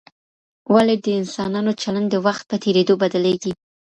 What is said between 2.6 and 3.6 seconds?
تېرېدو بدلیږي؟